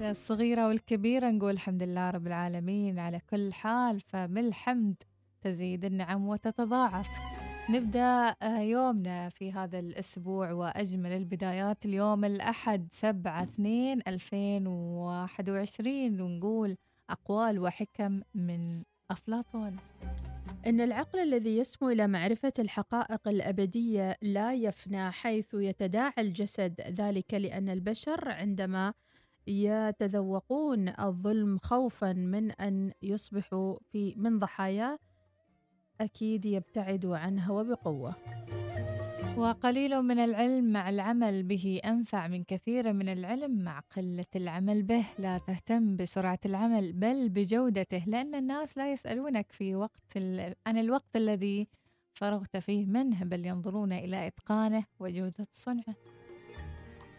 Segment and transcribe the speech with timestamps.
[0.00, 4.94] الصغيرة والكبيرة نقول الحمد لله رب العالمين على كل حال فبالحمد
[5.40, 7.08] تزيد النعم وتتضاعف.
[7.70, 11.86] نبدأ آه، يومنا في هذا الأسبوع وأجمل البدايات.
[11.86, 16.76] اليوم الأحد 7 2 2021 ونقول
[17.10, 19.76] أقوال وحكم من أفلاطون.
[20.66, 27.68] إن العقل الذي يسمو إلى معرفة الحقائق الأبدية لا يفنى حيث يتداعى الجسد ذلك لأن
[27.68, 28.92] البشر عندما
[29.46, 34.98] يتذوقون الظلم خوفا من أن يصبحوا في من ضحاياه
[36.00, 38.14] أكيد يبتعدوا عنها وبقوة.
[39.36, 45.04] وقليل من العلم مع العمل به أنفع من كثير من العلم مع قلة العمل به.
[45.18, 50.16] لا تهتم بسرعة العمل بل بجودته لأن الناس لا يسألونك في وقت
[50.66, 51.68] عن الوقت الذي
[52.14, 55.94] فرغت فيه منه بل ينظرون إلى إتقانه وجودة صنعه.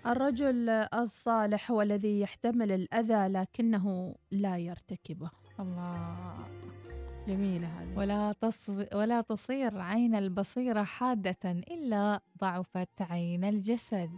[0.08, 5.30] الرجل الصالح هو الذي يحتمل الأذى لكنه لا يرتكبه.
[5.60, 6.38] الله.
[7.28, 7.98] جميلة هذه.
[7.98, 8.70] ولا تص...
[8.94, 14.10] ولا تصير عين البصيرة حادة إلا ضعفت عين الجسد.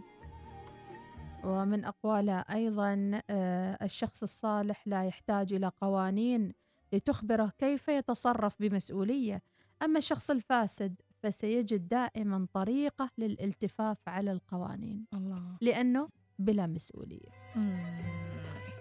[1.44, 6.52] ومن أقواله أيضا آه، الشخص الصالح لا يحتاج إلى قوانين
[6.92, 9.42] لتخبره كيف يتصرف بمسؤولية.
[9.82, 15.58] أما الشخص الفاسد فسيجد دائما طريقة للالتفاف على القوانين الله.
[15.60, 17.78] لأنه بلا مسؤولية مم.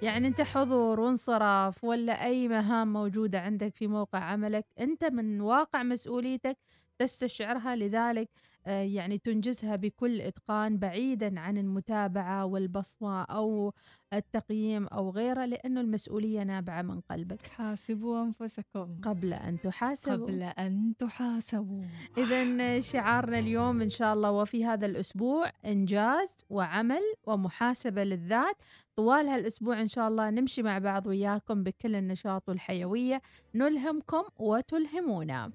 [0.02, 5.84] يعني أنت حضور وانصراف ولا أي مهام موجودة عندك في موقع عملك أنت من واقع
[5.84, 6.58] مسؤوليتك
[7.00, 8.30] تستشعرها لذلك
[8.68, 13.74] يعني تنجزها بكل إتقان بعيدا عن المتابعة والبصمة أو
[14.14, 17.48] التقييم أو غيره لأنه المسؤولية نابعة من قلبك.
[17.48, 19.02] حاسبوا أنفسكم.
[19.04, 20.28] قبل أن تحاسبوا.
[20.28, 21.84] قبل أن تحاسبوا.
[22.18, 28.56] اذا شعارنا اليوم إن شاء الله وفي هذا الأسبوع إنجاز وعمل ومحاسبة للذات.
[28.96, 33.22] طوال هالأسبوع إن شاء الله نمشي مع بعض وياكم بكل النشاط والحيوية.
[33.56, 35.52] نلهمكم وتلهمونا.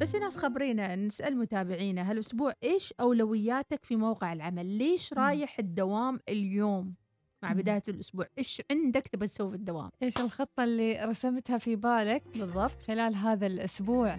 [0.00, 6.94] بس ناس خبرينا نسأل متابعينا هالأسبوع إيش أولوياتك في موقع العمل؟ ليش رايح الدوام اليوم؟
[7.42, 12.22] مع بداية الأسبوع إيش عندك تبى تسوي في الدوام؟ إيش الخطة اللي رسمتها في بالك
[12.38, 12.82] بالضبط.
[12.82, 14.18] خلال هذا الأسبوع؟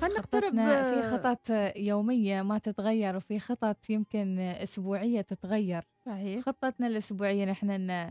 [0.00, 5.82] خلينا نقترب في خطط يومية ما تتغير وفي خطط يمكن أسبوعية تتغير.
[6.06, 6.40] صحيح.
[6.42, 8.10] خطتنا الأسبوعية نحن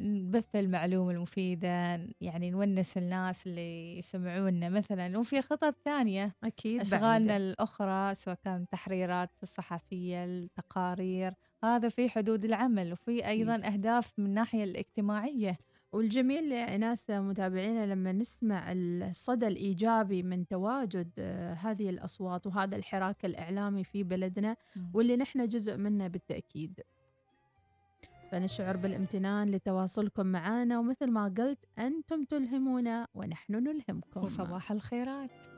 [0.00, 5.18] نبث المعلومة المفيدة يعني نونس الناس اللي يسمعونا مثلا.
[5.18, 7.36] وفي خطط ثانية أكيد أشغالنا بعيدة.
[7.36, 11.34] الأخرى سواء كان تحريرات الصحفية التقارير
[11.64, 12.92] هذا في حدود العمل.
[12.92, 13.64] وفي أيضا أكيد.
[13.64, 15.58] أهداف من الناحية الاجتماعية.
[15.92, 16.48] والجميل
[16.80, 24.02] ناس متابعينا لما نسمع الصدى الإيجابي من تواجد آه، هذه الأصوات وهذا الحراك الإعلامي في
[24.02, 24.56] بلدنا
[24.94, 26.80] واللي نحن جزء منه بالتأكيد.
[28.30, 34.24] فنشعر بالامتنان لتواصلكم معنا ومثل ما قلت أنتم تلهمونا ونحن نلهمكم.
[34.24, 35.57] وصباح الخيرات.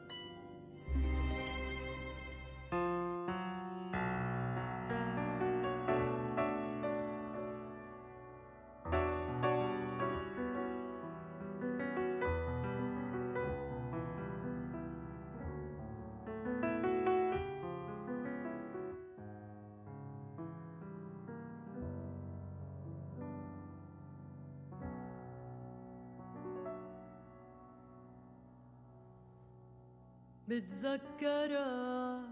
[30.60, 32.24] بتذكرك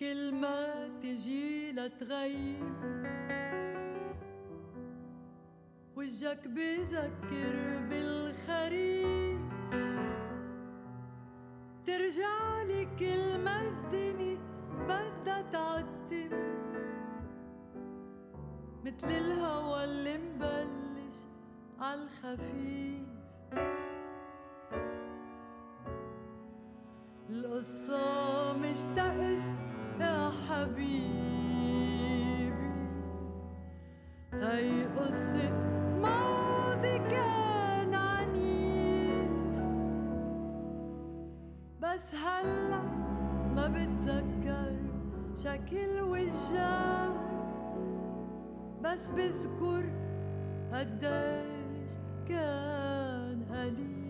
[0.00, 2.74] كل ما تجي لتغيب
[5.96, 7.56] وجهك بذكر
[7.90, 9.40] بالخريف
[11.86, 14.38] ترجع لي كل ما الدنيا
[14.88, 16.30] بدها تعتم
[18.84, 21.16] مثل الهوى اللي مبلش
[21.80, 23.08] عالخفيف
[27.44, 29.42] القصة مش تأس
[30.00, 30.94] يا حبيبي.
[34.32, 35.52] هي قصة
[36.02, 39.30] ماضي كان عنيف.
[41.80, 42.82] بس هلا
[43.56, 44.76] ما بتذكر
[45.36, 47.14] شكل وجهك.
[48.82, 49.84] بس بذكر
[50.72, 51.92] قديش
[52.28, 54.04] كان قليل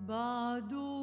[0.00, 0.93] بعده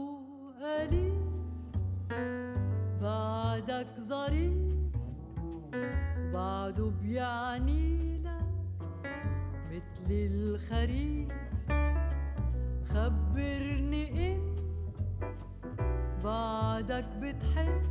[6.82, 9.12] بعده بيعني لك
[9.72, 11.30] مثل الخريف.
[12.90, 14.56] خبرني إن
[16.24, 17.82] بعدك بتحب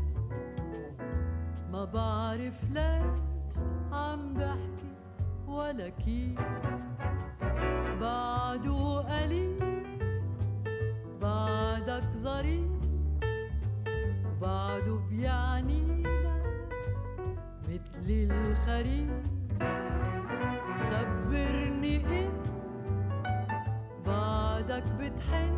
[1.73, 3.57] ما بعرف ليش
[3.93, 4.93] عم بحكي
[5.47, 6.41] ولا كيف.
[8.01, 9.63] بعده أليف
[11.23, 12.71] بعدك ظريف
[14.41, 16.00] بعده بيعني
[17.81, 19.11] مثل الخريف.
[20.91, 22.49] خبرني انت
[24.07, 25.55] بعدك بتحن.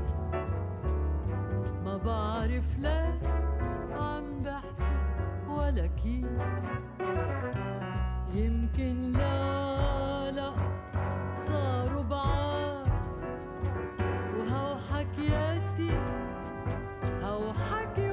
[1.85, 3.29] ما بعرف ليش
[3.93, 4.97] عم بحكي
[5.49, 6.43] ولا كيف.
[8.35, 10.53] يمكن لا لا
[11.37, 12.87] صاروا بعاد
[14.37, 15.99] وهو حكياتي
[17.23, 18.12] هو حكي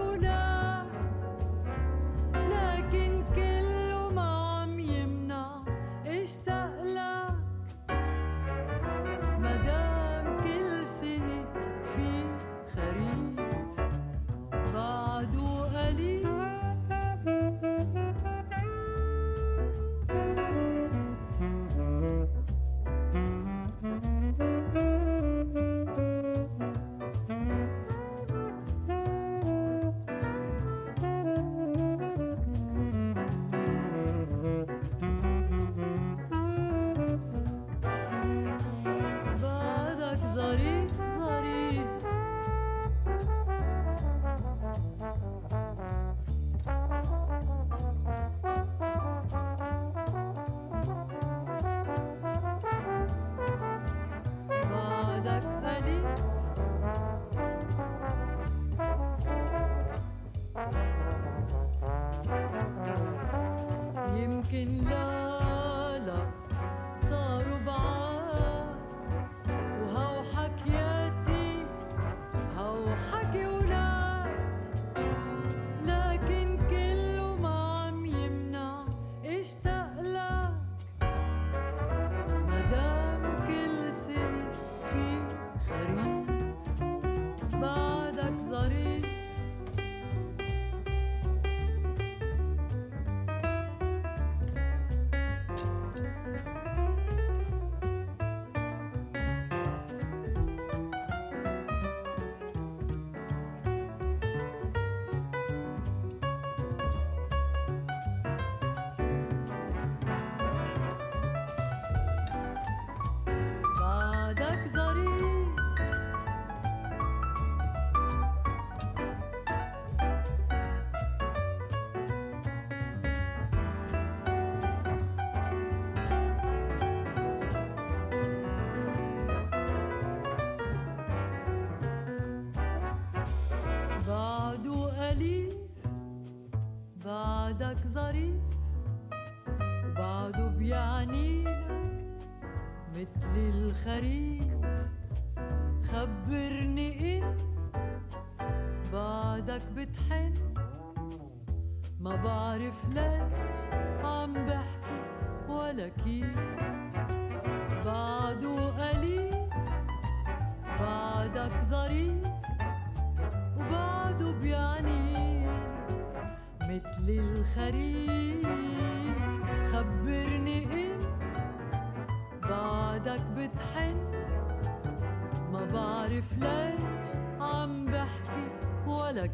[144.00, 144.28] الخريف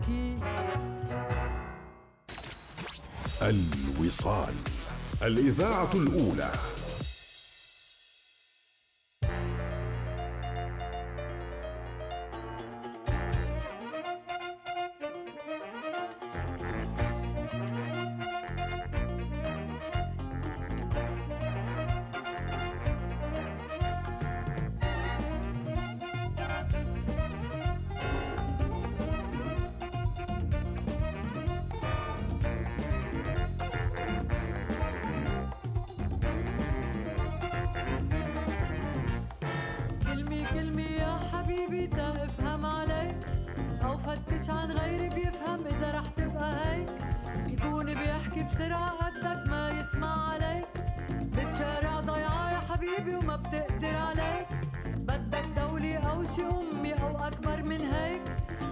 [0.05, 0.43] كيف
[3.41, 4.53] الوصال
[5.23, 6.51] الإذاعة الأولى.
[48.35, 50.67] بيحكي بسرعة قدك ما يسمع عليك.
[51.09, 54.47] بتشارع ضيعة يا حبيبي وما بتقدر عليك.
[54.95, 58.21] بدك دولة أو شي أمي أو أكبر من هيك.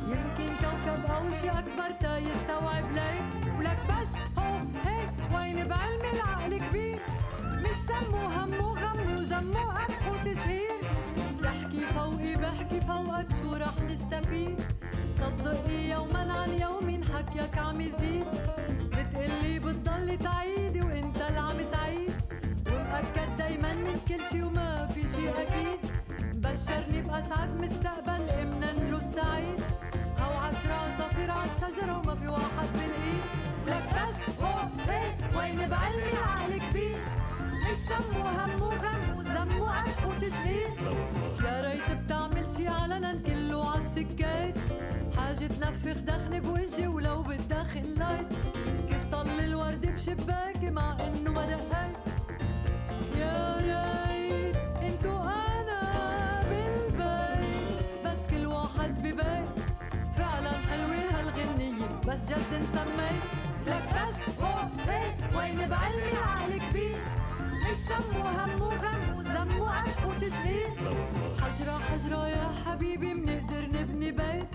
[0.07, 3.55] يمكن كوكب أو شي أكبر تا يستوعب ليك.
[3.57, 4.55] ولك بس هو
[4.85, 6.99] هيك وين بعلم العقل كبير.
[7.43, 10.23] مش سمو همو غمو زمو قدح وتشهير.
[10.23, 10.62] بحكي فوقي
[13.03, 14.59] فوقك شو رح نستفيد؟
[15.19, 18.25] صدقني يوما عن يوم حكيك عم يزيد.
[18.91, 22.13] بتقلي بتضلي تعيدي وانت اللي عم تعيد.
[22.67, 25.79] ومأكد دايما من كل شي وما في شي أكيد.
[26.33, 29.59] بشرني بأسعد مستقبل امنا السعيد.
[30.19, 33.23] هو عشرة صفير عالشجرة وما في واحد بالإيد.
[33.67, 34.57] لك بس هو
[34.87, 36.97] هيك وين بعلمي العقل كبير؟
[37.71, 40.69] مش سم وهم وغم وزم وقف وتشهير
[41.45, 44.55] يا ريت بتعمل شي علنا كله عالسكات
[45.17, 48.27] حاجة تنفخ دخن بوجهي ولو بتدخن لايت
[48.89, 51.95] كيف طل الورد بشباكي مع انه ما دقيت
[53.15, 55.81] يا ريت انتو أنا
[56.49, 59.49] بالبيت بس كل واحد ببيت
[60.17, 63.23] فعلا حلوة هالغنية بس جد نسميت
[63.67, 66.97] لك بس هو هيك وين بعلمي العقل كبير
[67.63, 70.69] مش سم وهم وغم وزم وقف وتشهير
[71.41, 74.47] حجرة حجرة يا حبيبي منقدر نبني بيت.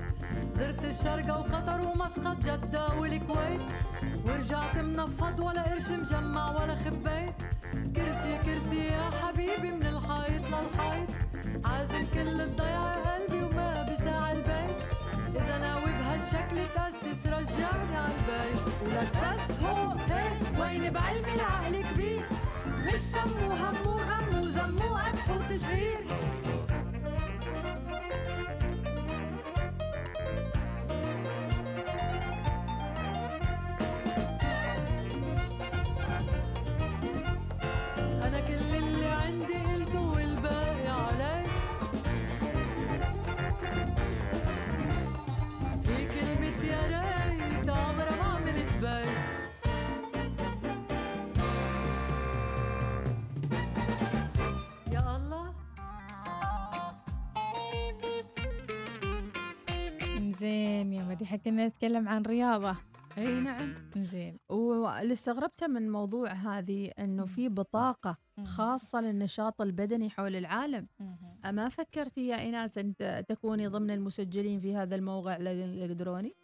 [0.55, 3.61] زرت الشرقة وقطر ومسقط جدة والكويت.
[4.25, 7.35] ورجعت منفض ولا قرش مجمع ولا خبيت.
[7.97, 11.09] كرسي كرسي يا حبيبي من الحيط للحيط.
[11.65, 14.79] عازم كل الضيعة قلبي وما بساع البيت.
[15.37, 22.23] إذا ناوي بهالشكل تأسس رجعني عالبيت ولك بس هو هيك وين بعلمي العقل كبير؟
[22.88, 24.87] مش سم وهم وغم وزم وقدح
[61.29, 62.77] مديحة كنا نتكلم عن رياضة.
[63.19, 63.75] أي نعم.
[63.97, 64.39] زين.
[64.49, 70.87] واللي استغربته من موضوع هذه إنه في بطاقة خاصة للنشاط البدني حول العالم.
[71.45, 76.35] أما فكرتي يا إيناس ان ت- تكوني ضمن المسجلين في هذا الموقع الالكتروني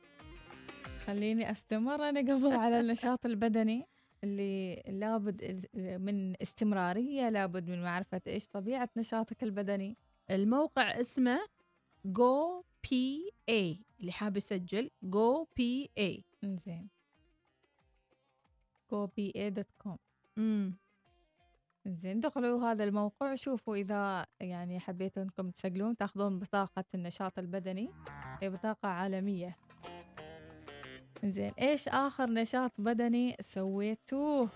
[1.07, 3.87] خليني أستمر أنا قبل على النشاط البدني
[4.25, 5.67] اللي لابد
[6.01, 9.97] من استمرارية لابد من معرفة إيش طبيعة نشاطك البدني.
[10.31, 11.41] الموقع اسمه
[12.05, 16.89] GoPA اللي حاب يسجل GoPA زين
[18.93, 19.97] gopa.com
[20.39, 20.75] امم
[21.87, 27.91] زين دخلوا هذا الموقع شوفوا إذا يعني حبيتوا أنكم تسجلون تأخذون بطاقة النشاط البدني.
[28.43, 29.57] هي بطاقة عالمية.
[31.25, 34.49] زين إيش آخر نشاط بدني سويتوه؟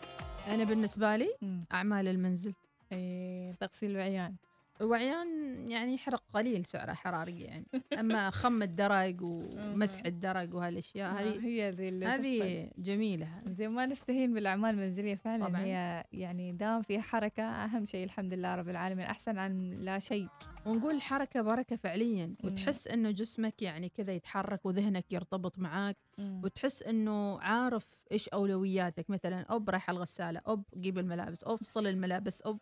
[0.49, 1.65] أنا بالنسبة لي مم.
[1.73, 2.55] أعمال المنزل.
[2.93, 4.37] إيه تغسيل العيان.
[4.83, 5.29] وعيان
[5.71, 7.67] يعني يحرق قليل سعره حراريه يعني.
[7.99, 12.07] أما خم الدرج ومسح الدرج وهالأشياء آه، هذه هي ذي اللي.
[12.07, 13.29] هذه جميلة.
[13.47, 15.47] زين ما نستهين بالأعمال المنزلية فعلا.
[15.49, 15.61] طبعاً.
[15.61, 19.07] هي يعني دام في حركة أهم شيء الحمد لله رب العالمين.
[19.07, 20.29] أحسن عن لا شيء.
[20.67, 22.35] ونقول الحركه بركة فعليا.
[22.45, 25.97] وتحس إنه جسمك يعني كذا يتحرك وذهنك يرتبط معاك.
[26.19, 29.11] وتحس إنه عارف إيش أولوياتك.
[29.11, 30.41] مثلا أوب رايح الغسالة.
[30.49, 31.45] أوب جيب الملابس.
[31.45, 32.43] أوب فصل الملابس.
[32.43, 32.59] أوب.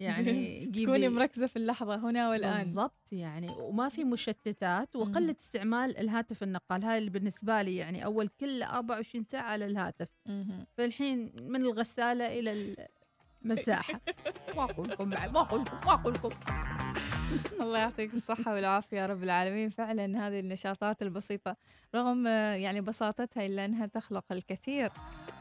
[0.00, 2.64] يعني تكوني مركزة في اللحظة هنا والآن.
[2.64, 5.36] بالضبط يعني وما في مشتتات وقلة.
[5.40, 6.84] استعمال الهاتف النقال.
[6.84, 10.08] هاي اللي بالنسبة لي يعني أول كل 24 ساعة على الهاتف.
[10.76, 12.76] فالحين من الغسالة إلى
[13.44, 14.00] المساحه
[14.56, 16.30] ما أقول لكم ما أقول لكم ما أقول لكم
[17.62, 19.68] الله يعطيك الصحة والعافية يا رب العالمين.
[19.68, 21.56] فعلا هذه النشاطات البسيطة
[21.94, 24.90] رغم يعني بساطتها إلا أنها تخلق الكثير.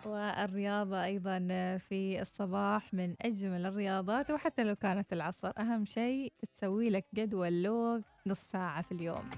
[0.05, 1.39] والرياضة أيضا
[1.77, 5.51] في الصباح من أجمل الرياضات وحتى لو كانت العصر.
[5.57, 9.29] أهم شيء تسوي لك جدول لو نص ساعة في اليوم.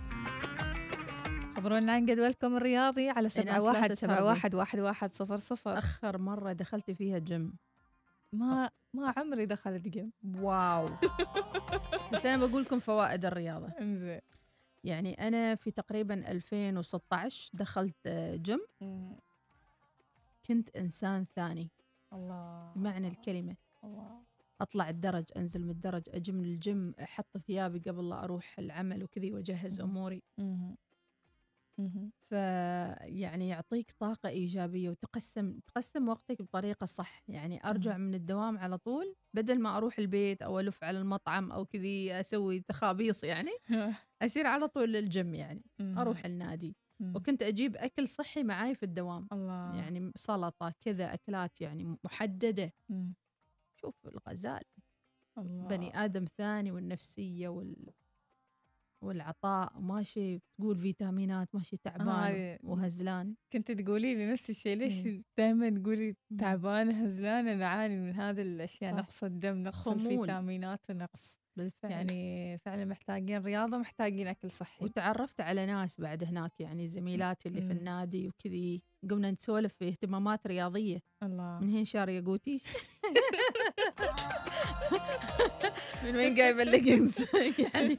[1.57, 3.93] خبرونا عن جدولكم الرياضي على سبعة واحد.
[3.93, 5.77] سبعة واحد واحد واحد صفر صفر.
[5.77, 7.68] أخر مرة دخلت فيها جيم
[8.33, 10.11] ما ما عمري دخلت جيم.
[10.35, 10.89] واو.
[12.13, 13.67] بس أنا بقول لكم فوائد الرياضة.
[13.81, 14.21] انزين.
[14.83, 18.59] يعني أنا في تقريبا 2016 دخلت آه، جيم.
[20.45, 21.69] كنت إنسان ثاني.
[22.13, 22.71] الله.
[22.75, 23.55] بمعنى الكلمة.
[23.83, 24.21] الله.
[24.61, 29.33] أطلع الدرج أنزل من الدرج أجي من الجيم أحط ثيابي قبل لا أروح العمل وكذي
[29.33, 29.81] وأجهز.
[29.81, 30.23] أموري.
[32.21, 37.23] فيعني يعطيك طاقة إيجابية وتقسم تقسم وقتك بطريقة صح.
[37.27, 38.03] يعني أرجع مم.
[38.03, 42.59] من الدوام على طول بدل ما أروح البيت أو ألف على المطعم أو كذي أسوي
[42.59, 43.51] تخابيص يعني
[44.21, 46.75] أسير على طول للجيم يعني أروح النادي.
[46.99, 47.15] مم.
[47.15, 49.27] وكنت أجيب أكل صحي معاي في الدوام.
[49.33, 49.75] الله.
[49.75, 52.73] يعني سلطة كذا أكلات يعني محددة.
[52.89, 53.13] مم.
[53.75, 54.63] شوف الغزال.
[55.37, 55.67] الله.
[55.67, 57.91] بني آدم ثاني والنفسية وال
[59.01, 65.69] والعطاء وماشي تقول فيتامينات ماشي تعبان هاي- وهزلان كنت تقولي لي نفس الشيء ليش دائما
[65.69, 66.37] تقولي مم.
[66.37, 68.97] تعبانة هزلانة نعاني من هذه الأشياء صح.
[68.97, 69.87] نقص الدم نقص.
[69.87, 71.91] الفيتامينات ونقص بالفعل.
[71.91, 74.85] يعني فعلا محتاجين رياضة محتاجين أكل صحي.
[74.85, 77.71] وتعرفت على ناس بعد هناك يعني زميلاتي اللي في مم.
[77.71, 80.99] النادي وكذي قمنا نسولف في اهتمامات رياضية.
[81.23, 81.59] الله.
[81.59, 82.61] من هين شاري ياقوتي
[86.03, 87.17] من وين جايبه الليجنز
[87.73, 87.97] يعني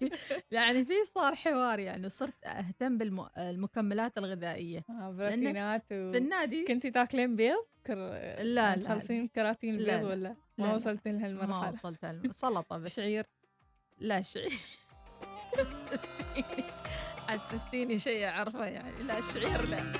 [0.50, 4.84] يعني في صار حوار يعني صرت أهتم بالمكملات الغذائية.
[4.90, 6.12] آه، بروتينات و...
[6.12, 7.94] في النادي كنتي تاكلين بيض؟ كر...
[7.94, 8.74] لا، لا.
[8.74, 10.06] تخلصين كراتين البيض لا.
[10.06, 10.74] ولا؟ لا، ما لا.
[10.74, 11.68] وصلت ما لهالمرحلة.
[11.68, 12.96] وصلت سلطة بس.
[12.96, 13.24] شعير.
[14.00, 14.52] لا شعير
[17.28, 19.02] حسستيني شيء أعرفه يعني.
[19.02, 19.92] لا شعير لا.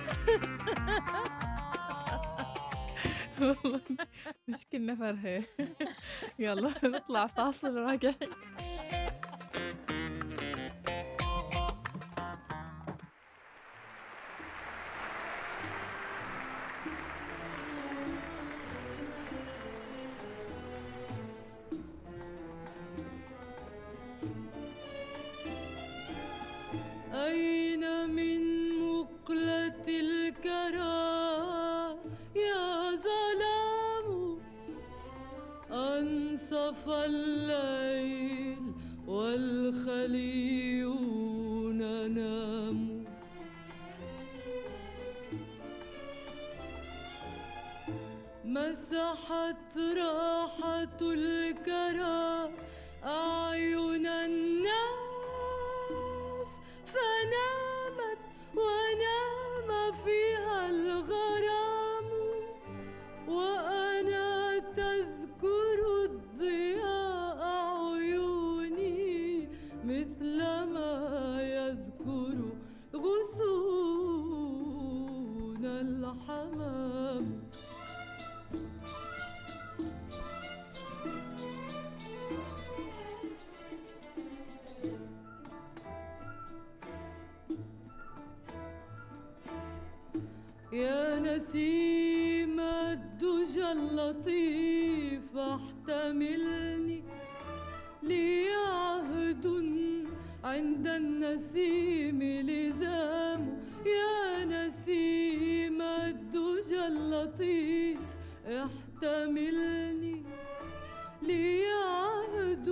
[3.41, 3.81] والله
[4.73, 5.43] كنا فرهة
[6.39, 8.13] يلا نطلع فاصل وراجع
[75.81, 77.25] الحمام
[90.73, 97.03] يا نسيم الدجى اللطيف احتملني
[98.03, 99.47] لي عهد
[100.45, 103.43] عند النسيم لزام
[103.87, 104.20] يا
[107.41, 107.99] اللطيف
[108.47, 110.23] احتملني
[111.23, 112.69] لي عهد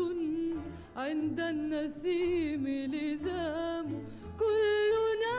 [0.96, 4.04] عند النسيم لزام.
[4.38, 5.38] كلنا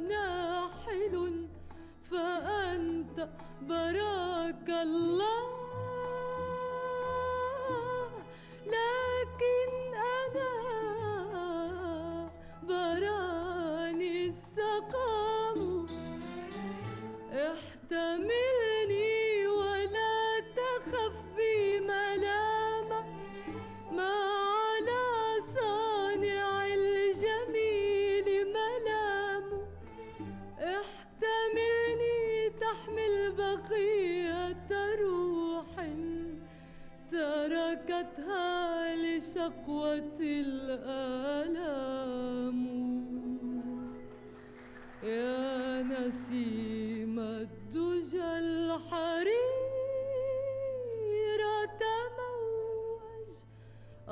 [0.00, 1.46] ناحل
[2.10, 3.28] فأنت
[3.68, 5.61] براك الله.
[17.92, 23.00] احتملني ولا تخف بي ملامة
[23.92, 24.14] ما
[24.64, 25.04] على
[25.54, 29.44] صانع الجميل ملام
[30.58, 32.20] احتملني
[32.60, 35.72] تحمل بقية روح
[37.12, 41.42] تركتها لشقوة الآلام.
[45.02, 45.61] يا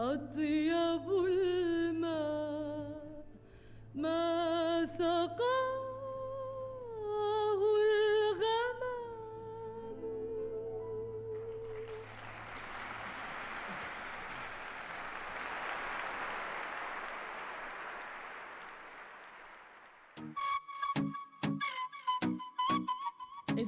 [0.00, 2.90] أطيب الماء.
[3.94, 4.49] ما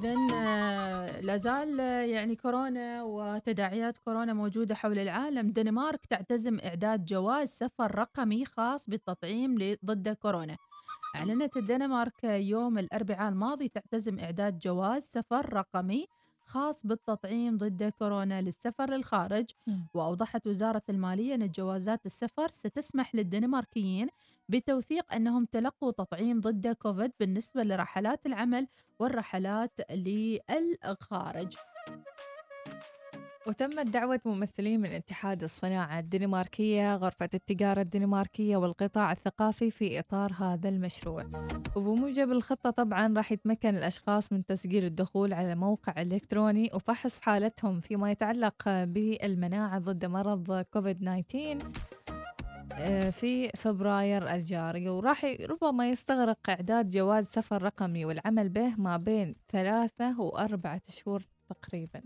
[0.05, 5.51] إذا لازال آه، يعني كورونا وتداعيات كورونا موجودة حول العالم.
[5.51, 10.57] دنمارك تعتزم إعداد جواز سفر رقمي خاص بالتطعيم ضد كورونا.
[11.15, 16.07] أعلنت الدنمارك يوم الأربعاء الماضي تعتزم إعداد جواز سفر رقمي
[16.45, 19.45] خاص بالتطعيم ضد كورونا للسفر للخارج.
[19.93, 24.07] وأوضحت وزارة المالية أن جوازات السفر ستسمح للدنماركيين
[24.49, 28.67] بتوثيق أنهم تلقوا تطعيم ضد كوفيد بالنسبة لرحلات العمل
[28.99, 31.55] والرحلات للخارج.
[33.47, 40.69] وتمت دعوة ممثلين من اتحاد الصناعة الدنماركية غرفة التجارة الدنماركية والقطاع الثقافي في إطار هذا
[40.69, 41.25] المشروع.
[41.75, 48.11] وبموجب الخطة طبعا راح يتمكن الأشخاص من تسجيل الدخول على موقع إلكتروني وفحص حالتهم فيما
[48.11, 52.42] يتعلق بالمناعة ضد مرض كوفيد 19 آه،
[53.11, 60.21] في فبراير الجاري وراح ربما يستغرق إعداد جواز سفر رقمي والعمل به ما بين ثلاثة
[60.21, 62.01] وأربعة شهور تقريبا.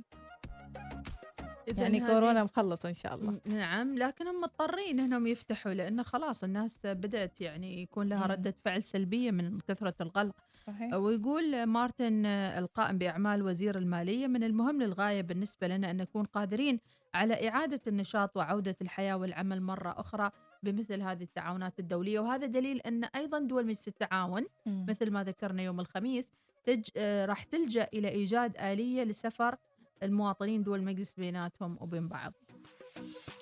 [1.67, 3.39] إذن يعني كورونا مخلص إن شاء الله.
[3.45, 8.27] نعم لكن هم مضطرين إنهم يفتحوا لأنه خلاص الناس بدأت يعني يكون لها.
[8.27, 10.35] ردة فعل سلبية من كثرة الغلق.
[10.67, 10.93] صحيح.
[10.93, 16.79] ويقول مارتن القائم بأعمال وزير المالية من المهم للغاية بالنسبة لنا أن نكون قادرين
[17.13, 20.31] على إعادة النشاط وعودة الحياة والعمل مرة أخرى
[20.63, 24.45] بمثل هذه التعاونات الدولية وهذا دليل أن أيضا دول مجلس التعاون.
[24.65, 26.31] مثل ما ذكرنا يوم الخميس
[26.63, 26.89] تج...
[26.97, 29.55] آه، راح تلجأ إلى إيجاد آلية لسفر
[30.03, 32.33] المواطنين دول المجلس بيناتهم وبين بعض.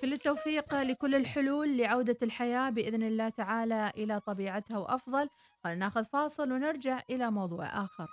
[0.00, 5.28] كل التوفيق لكل الحلول لعودة الحياة بإذن الله تعالى إلى طبيعتها وأفضل.
[5.64, 8.06] خلينا ناخذ فاصل ونرجع إلى موضوع آخر.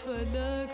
[0.00, 0.66] فلا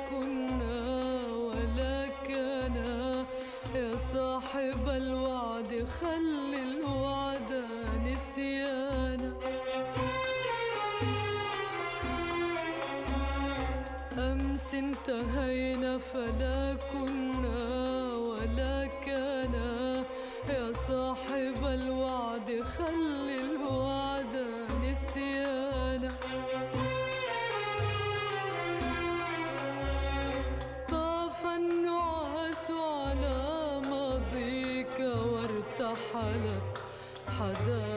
[37.38, 37.97] 好的。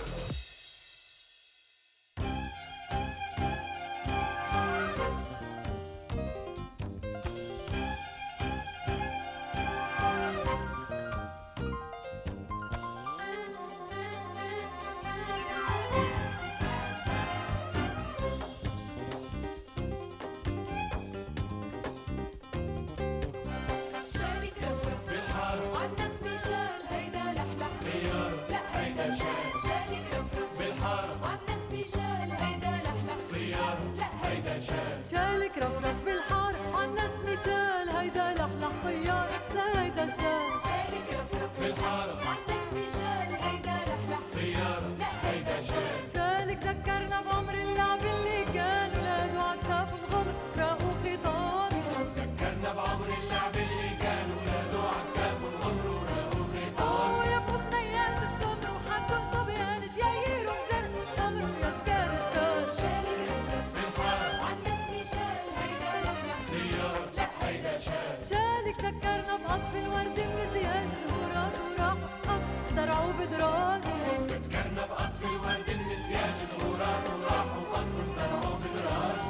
[69.51, 72.41] بقطف الورد من زياج زهورات وراح قط
[72.75, 73.81] زرعوا بدراج
[74.27, 77.45] ذكرنا بقطف الورد النسياج زهورات وراح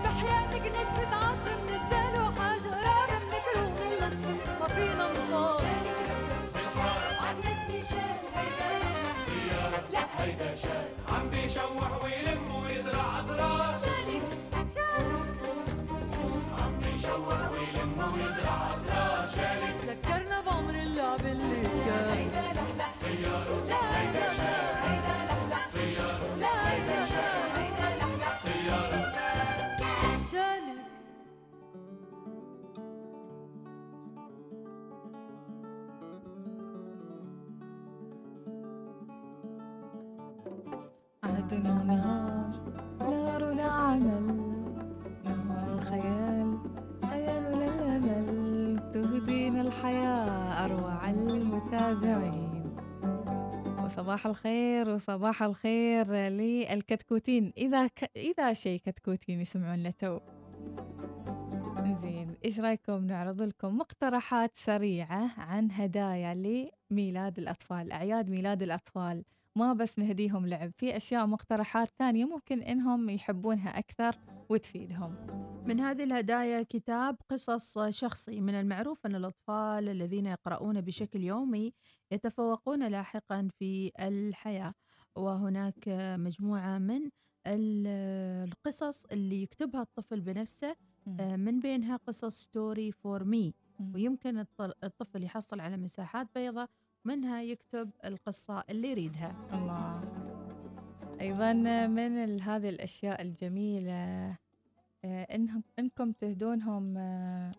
[0.04, 0.66] بحياتك
[1.14, 3.42] عطف من الشال من
[4.60, 5.06] ما فينا
[8.36, 8.70] هيدا.
[9.92, 10.88] لا هيدا شال.
[11.10, 12.31] عم بيشوح ويلم
[41.52, 42.54] عهدنا نهار
[43.00, 44.26] نارنا عمل
[45.24, 46.60] نهار الخيال
[47.10, 48.92] خيالنا الأمل.
[48.94, 52.76] تهدينا الحياة أروع المتابعين.
[53.84, 57.54] وصباح الخير وصباح الخير للكتكوتين.
[57.58, 58.12] إذا ك...
[58.16, 60.20] إذا شيء كتكوتين يسمعون له تو.
[62.02, 66.34] زين إيش رأيكم؟ نعرض لكم مقترحات سريعة عن هدايا
[66.92, 69.24] لميلاد الأطفال أعياد ميلاد الأطفال.
[69.56, 74.16] ما بس نهديهم لعب في أشياء مقترحات ثانية ممكن إنهم يحبونها أكثر
[74.50, 75.16] وتفيدهم.
[75.66, 81.74] من هذه الهدايا كتاب قصص شخصي من المعروف أن الأطفال الذين يقرؤون بشكل يومي
[82.12, 84.74] يتفوقون لاحقا في الحياة
[85.16, 85.84] وهناك
[86.20, 87.10] مجموعة من
[87.48, 90.76] ال- القصص اللي يكتبها الطفل بنفسه
[91.20, 93.54] آه، من بينها قصص Story for Me.
[93.96, 96.70] ويمكن الط- الطفل يحصل على مساحات بيضاء
[97.06, 99.36] منها يكتب القصة اللي يريدها.
[99.54, 100.02] الله.
[101.22, 101.54] أيضا
[101.88, 103.92] من هذه الأشياء الجميلة
[105.06, 107.52] آه، إنهم إنكم تهدونهم آه،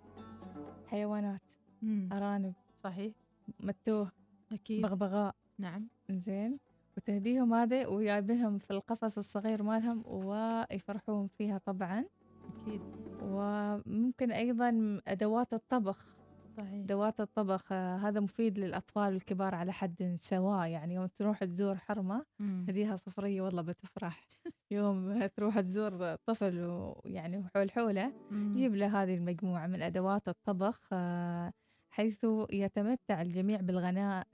[0.87, 1.41] حيوانات
[1.83, 2.09] مم.
[2.13, 2.55] أرانب.
[2.85, 3.13] صحيح.
[3.61, 4.13] متوه.
[4.53, 4.83] أكيد.
[4.83, 5.35] بغبغاء.
[5.59, 5.87] نعم.
[6.11, 6.59] زين.
[6.97, 12.05] وتهديهم هذا وجايبينهم في القفص الصغير مالهم ويفرحون فيها طبعا.
[12.63, 12.81] أكيد.
[13.23, 16.17] وممكن أيضا أدوات الطبخ.
[16.57, 21.77] صحيح أدوات الطبخ آه، هذا مفيد للأطفال والكبار على حد سواء يعني يوم تروح تزور
[21.77, 22.67] حرمة مم.
[22.69, 24.21] هديها صفرية والله بتفرح
[24.71, 26.61] يوم تروح تزور طفل
[27.05, 28.13] ويعني وحول حوله.
[28.33, 31.53] جيب له هذه المجموعة من أدوات الطبخ آه،
[31.91, 34.27] حيث يتمتع الجميع بالغناء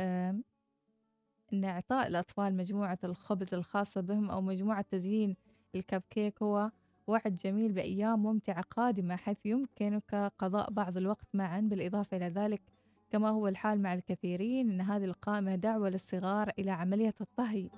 [1.53, 5.37] أن إعطاء الأطفال مجموعة الخبز الخاصة بهم أو مجموعة تزيين
[5.75, 6.71] الكب كيك هو
[7.09, 12.63] وعد جميل بأيام ممتعة قادمة حيث يمكنك قضاء بعض الوقت معا بالإضافة إلى ذلك
[13.11, 17.71] كما هو الحال مع الكثيرين أن هذه القائمة دعوة للصغار إلى عملية الطهي.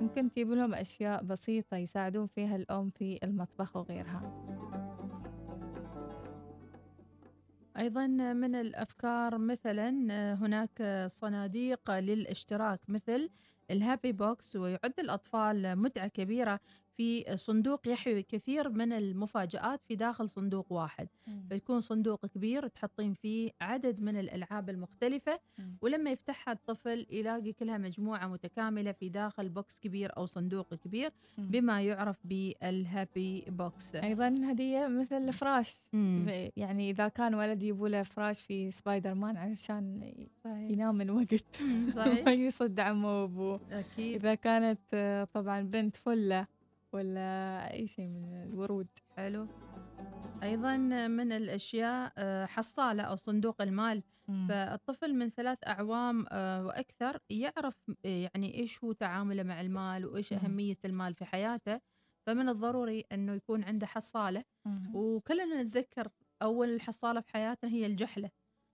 [0.00, 4.46] ممكن تجيب لهم أشياء بسيطة يساعدون فيها الأم في المطبخ وغيرها.
[7.76, 9.90] أيضا من الأفكار مثلا
[10.34, 13.30] هناك صناديق للاشتراك مثل
[13.70, 16.60] ال happy box ويعد الأطفال متعة كبيرة
[16.96, 21.08] في صندوق يحوي كثير من المفاجآت في داخل صندوق واحد.
[21.48, 25.76] فيكون صندوق كبير تحطين فيه عدد من الألعاب المختلفة مم.
[25.82, 31.46] ولما يفتحها الطفل يلاقي كلها مجموعة متكاملة في داخل box كبير أو صندوق كبير مم.
[31.48, 35.74] بما يعرف بال happy box أيضا هديه مثل الفراش.
[35.92, 36.26] مم.
[36.56, 40.12] يعني إذا كان ولد يبوا له فراش في سبايدر مان عشان
[40.44, 40.70] صحيح.
[40.70, 41.86] ينام من وقت مم،
[42.26, 44.14] ما يصد عمه أكيد.
[44.14, 46.46] إذا كانت آه، طبعا بنت فلة
[46.92, 48.88] ولا أي شيء من الورود.
[49.16, 49.46] حلو.
[50.42, 54.02] أيضا من الأشياء آه، حصالة أو صندوق المال.
[54.48, 60.32] فالطفل من ثلاث أعوام آه، وأكثر يعرف يعني إيش هو تعامله مع المال وإيش.
[60.32, 61.80] أهمية المال في حياته.
[62.26, 64.44] فمن الضروري أنه يكون عنده حصالة.
[64.64, 64.96] مم.
[64.96, 66.08] وكلنا نتذكر
[66.42, 68.30] أول حصالة في حياتنا هي الجحلة.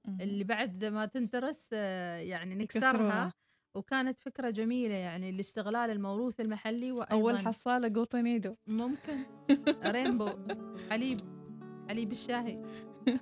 [0.09, 0.19] مم.
[0.21, 2.55] اللي بعد ما تنترس يعني.
[2.55, 3.33] نكسرها.
[3.77, 9.19] وكانت فكرة جميلة يعني لاستغلال الموروث المحلي وأيضا اول حصاله قوطنيدو ممكن.
[9.97, 10.31] رينبو
[10.91, 11.21] حليب
[11.89, 12.63] حليب الشاهي.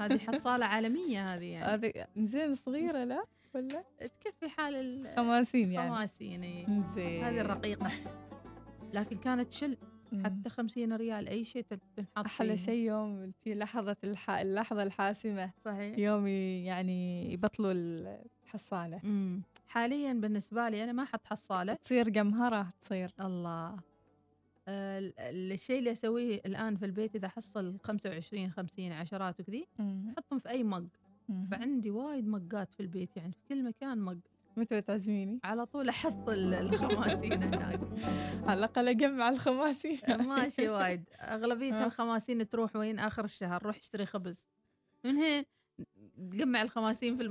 [0.01, 1.65] هذه حصالة عالمية هذه يعني.
[1.65, 5.89] هذه زين صغيرة لا؟ ولا؟ تكفي حال خماسين يعني.
[5.89, 6.67] الخماسين إي.
[6.95, 7.25] زين.
[7.25, 7.91] هذه الرقيقة.
[8.93, 9.77] لكن كانت شل.
[10.25, 11.65] حتى خمسين ريال أي شيء
[11.97, 12.55] تنحط فيه.
[12.55, 14.31] شيء يوم تي لحظة الح...
[14.31, 15.51] اللحظة الحاسمة.
[15.65, 15.99] صحيح.
[15.99, 19.43] يوم يعني يبطلوا الحصاله مم.
[19.75, 21.75] حاليا بالنسبة لي أنا ما أحط حصالة.
[21.75, 23.13] تصير قمهره تصير.
[23.21, 23.77] الله.
[24.69, 29.67] آه، ال- الشيء اللي أسويه الآن في البيت إذا حصل 25 50 عشرات وكذي.
[29.81, 30.63] أحطهم في أي
[31.29, 31.47] مم.
[31.51, 34.19] فعندي وايد مجات في البيت يعني في كل مكان مج
[34.57, 37.81] متى تعزميني؟ على طول أحط ال- الخماسين هناك.
[38.49, 39.99] على الأقل أجمع الخماسين.
[40.29, 41.05] ماشي وايد.
[41.21, 41.87] أغلبية آه.
[41.87, 43.63] الخماسين تروح وين؟ آخر الشهر.
[43.67, 44.47] روح اشتري خبز.
[45.05, 45.45] من هين
[46.17, 47.23] تجمع الخماسين في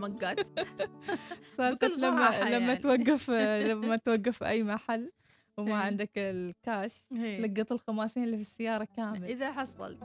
[1.58, 2.76] سالفة بكل لما صراحة لما يعني.
[2.76, 3.30] توقف
[3.69, 5.12] لما توقف أي محل
[5.58, 5.76] وما إيه.
[5.76, 7.41] عندك الكاش هي.
[7.41, 10.04] لقط الخماسين اللي في السيارة كامل إذا حصلت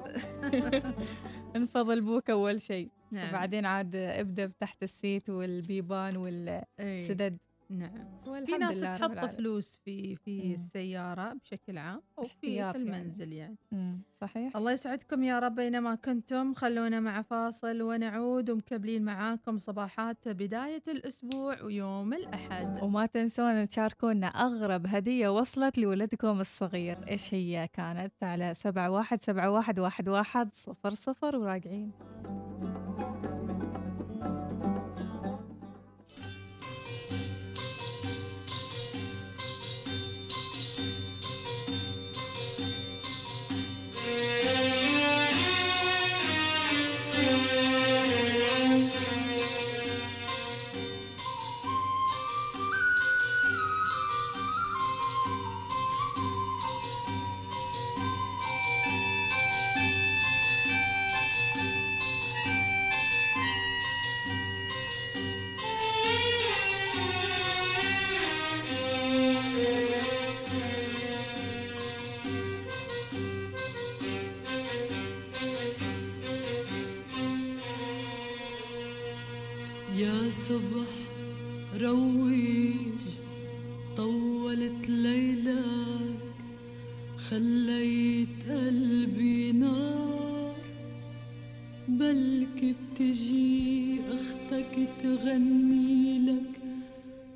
[1.57, 6.23] انفض البوك أول شيء نعم وبعدين عاد ابدأ تحت ال seat والبيبان إيه.
[6.23, 7.39] والسدد
[7.71, 8.09] نعم.
[8.47, 9.61] في ناس تحط العالمين.
[9.85, 10.53] في في مم.
[10.53, 12.77] السيارة بشكل عام أو في, يعني.
[12.77, 13.57] المنزل يعني.
[13.73, 14.57] مم، صحيح.
[14.57, 16.55] الله يسعدكم يا رب أينما كنتم.
[16.55, 22.83] خلونا مع فاصل ونعود ومكملين معاكم صباحات بداية الأسبوع ويوم الأحد.
[22.83, 27.09] وما تنسون تشاركونا أغرب هدية وصلت لولدكم الصغير.
[27.09, 31.93] إيش هي؟ كانت على سبعة واحد سبعة واحد واحد واحد صفر صفر وراجعين.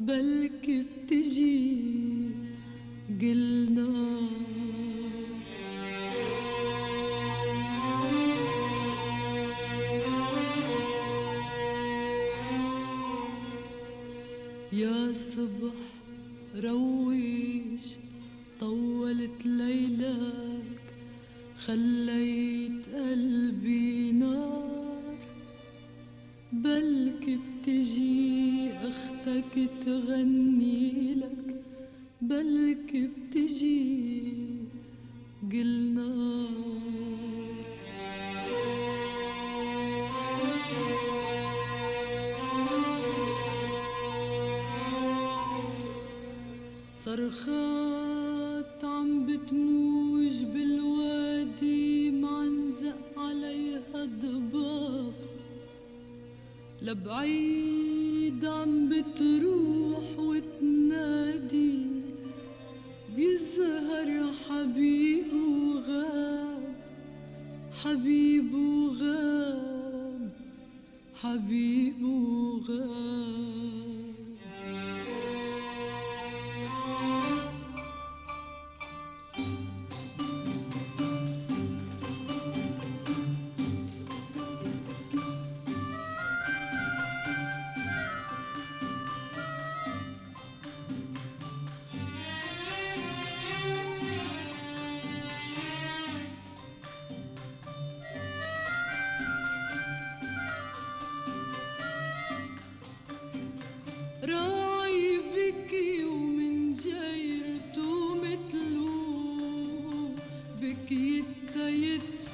[0.06, 1.70] بلكي بتجي
[3.20, 3.61] قلنا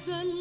[0.09, 0.38] مثل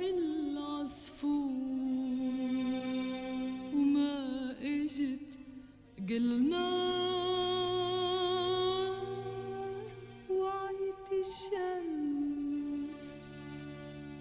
[0.00, 1.50] العصفور
[3.74, 5.38] وما إجت
[6.08, 6.70] قلنا
[10.30, 13.06] وعيت الشمس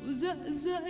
[0.07, 0.85] وزقزق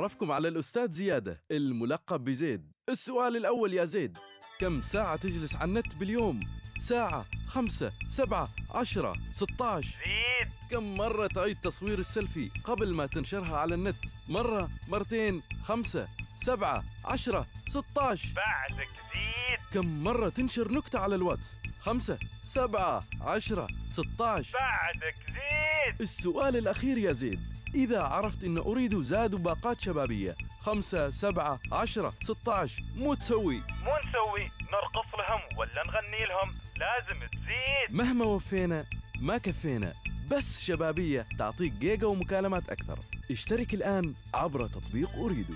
[0.00, 2.72] أعرفكم على الأستاذ زيادة الملقب بزيد.
[2.88, 4.18] السؤال الأول يا زيد
[4.60, 6.40] كم ساعة تجلس على النت باليوم؟
[6.78, 10.48] ساعة خمسة سبعة عشرة ستة عشر زيد!
[10.70, 13.96] كم مرة تعيد تصوير السيلفي قبل ما تنشرها على النت؟
[14.28, 16.08] مرة مرتين خمسة
[16.42, 19.58] سبعة عشرة ستة عشر بعدك زيد!
[19.72, 26.00] كم مرة تنشر نكتة على الواتس؟ خمسة سبعة عشرة ستة عشر بعدك زيد!
[26.00, 27.40] السؤال الأخير يا زيد
[27.74, 30.36] إذا عرفت إن أريد زاد باقات شبابية.
[30.60, 33.56] خمسة سبعة عشرة ستة عشر مو تسوي.
[33.56, 34.50] مو نسوي.
[34.72, 36.54] نرقص لهم ولا نغني لهم.
[36.76, 37.96] لازم تزيد.
[37.96, 38.84] مهما وفينا
[39.20, 39.92] ما كفينا.
[40.30, 42.98] بس شبابية تعطيك جيجا ومكالمات أكثر.
[43.30, 45.54] اشترك الآن عبر تطبيق أريدو.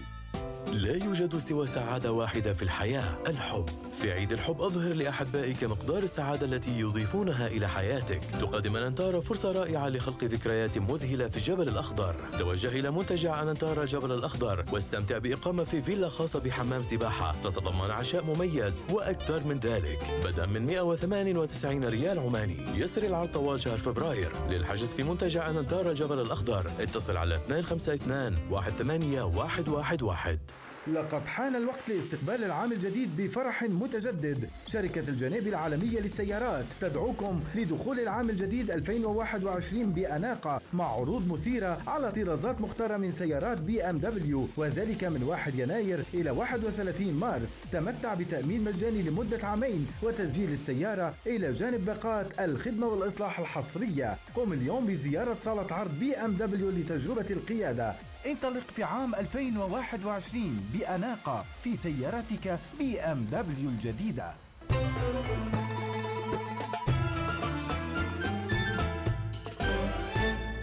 [0.74, 3.66] لا يوجد سوى سعادة واحدة في الحياة الحب.
[3.92, 8.20] في عيد الحب أظهر لأحبائك مقدار السعادة التي يضيفونها إلى حياتك.
[8.40, 12.14] تقدم أنانتارا فرصة رائعة لخلق ذكريات مذهلة في الجبل الأخضر.
[12.38, 14.64] توجه إلى منتجع أنانتارا الجبل الأخضر.
[14.72, 17.32] واستمتع بإقامة في فيلا خاصة بحمام سباحة.
[17.32, 19.98] تتضمن عشاء مميز وأكثر من ذلك.
[20.24, 22.58] بدءا من 198 ريال عماني.
[22.74, 24.32] يسري العرض طوال شهر فبراير.
[24.50, 26.70] للحجز في منتجع أنانتارا الجبل الأخضر.
[26.80, 30.38] اتصل على 252 18111
[30.86, 34.48] لقد حان الوقت لاستقبال العام الجديد بفرح متجدد.
[34.66, 42.60] شركة الجناب العالمية للسيارات تدعوكم لدخول العام الجديد 2021 بأناقة مع عروض مثيرة على طرازات
[42.60, 47.58] مختارة من سيارات بي إم دبليو وذلك من 1 يناير إلى 31 مارس.
[47.72, 54.16] تمتع بتأمين مجاني لمدة عامين وتسجيل السيارة إلى جانب باقات الخدمة والإصلاح الحصرية.
[54.34, 57.94] قم اليوم بزيارة صالة عرض بي إم دبليو لتجربة القيادة.
[58.26, 64.32] انطلق في عام 2021 بأناقة في سيارتك بي إم دبليو الجديدة.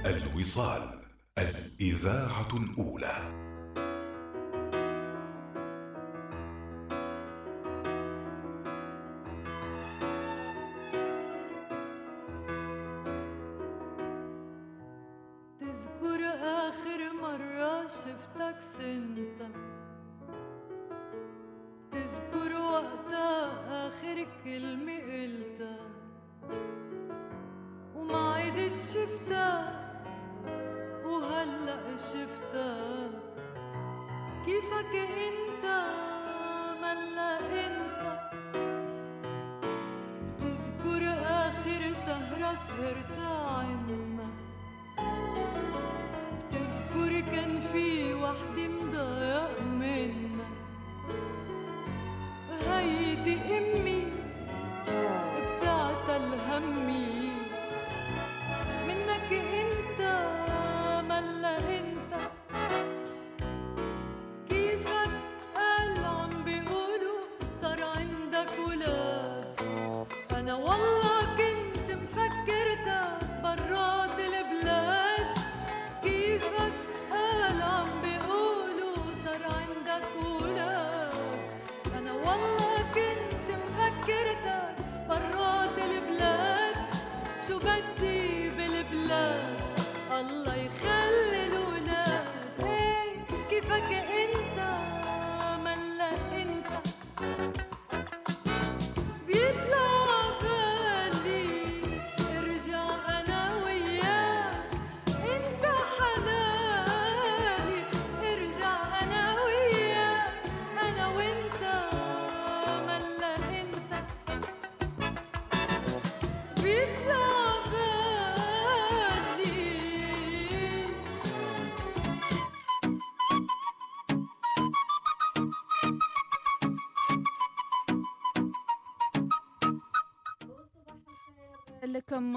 [0.06, 1.00] الوصال
[1.38, 3.51] الإذاعة الأولى.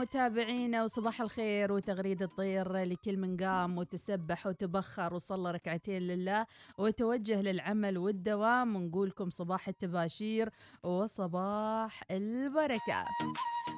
[0.04, 6.46] متابعينا وصباح الخير وتغريد الطير لكل من قام وتسبح وتبخر وصلى ركعتين لله
[6.78, 8.76] وتوجه للعمل والدوام.
[8.76, 10.50] ونقولكم صباح التباشير
[10.82, 13.04] وصباح البركة.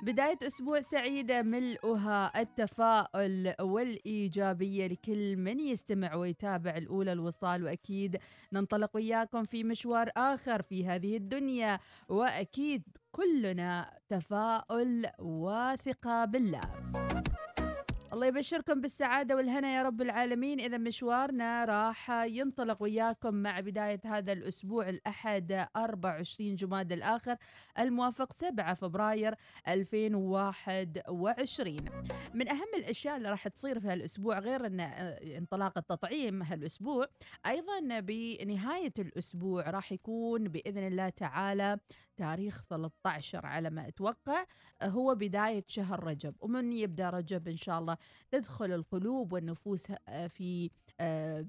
[0.06, 4.86] بداية أسبوع سعيدة ملؤها التفاؤل والإيجابية.
[4.86, 8.18] لكل من يستمع ويتابع الأولى الوصال وأكيد
[8.52, 11.78] ننطلق وياكم في مشوار آخر في هذه الدنيا.
[12.08, 12.82] وأكيد
[13.12, 16.60] كلنا تفاؤل وثقة بالله.
[18.12, 20.60] الله يبشركم بالسعادة والهنا يا رب العالمين.
[20.60, 27.36] إذا مشوارنا راح ينطلق وياكم مع بداية هذا الأسبوع الأحد 24 جماد الآخر
[27.78, 29.34] الموافق 7 فبراير
[29.68, 31.76] 2021
[32.34, 34.80] من أهم الأشياء اللي راح تصير في هالأسبوع غير أن
[35.36, 37.06] انطلاق التطعيم هالأسبوع
[37.46, 41.78] أيضا بنهاية الأسبوع راح يكون بإذن الله تعالى
[42.16, 44.44] تاريخ 13 على ما أتوقع
[44.82, 47.95] هو بداية شهر رجب ومن يبدأ رجب إن شاء الله
[48.30, 50.70] تدخل القلوب والنفوس آه، في
[51.00, 51.46] آه،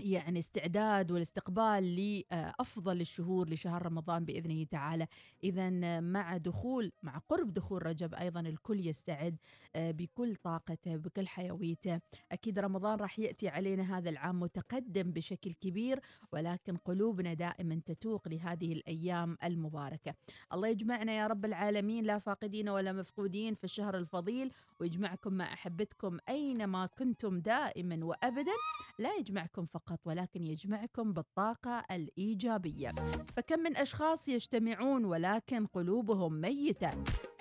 [0.00, 5.06] يعني استعداد والاستقبال لأفضل الشهور لشهر رمضان بإذنه تعالى.
[5.44, 5.70] إذا
[6.00, 9.36] مع دخول مع قرب دخول رجب أيضا الكل يستعد
[9.76, 12.00] بكل طاقته بكل حيويته.
[12.32, 16.00] أكيد رمضان راح يأتي علينا هذا العام متقدم بشكل كبير
[16.32, 20.14] ولكن قلوبنا دائما تتوق لهذه الأيام المباركة.
[20.52, 26.18] الله يجمعنا يا رب العالمين لا فاقدين ولا مفقودين في الشهر الفضيل ويجمعكم مع أحبتكم
[26.28, 28.52] أينما كنتم دائما وأبدا.
[28.98, 29.87] لا يجمعكم فقط.
[30.04, 32.94] ولكن يجمعكم بالطاقة الإيجابية.
[33.36, 36.90] فكم من أشخاص يجتمعون ولكن قلوبهم ميتة؟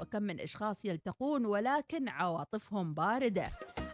[0.01, 3.47] وكم من أشخاص يلتقون ولكن عواطفهم باردة؟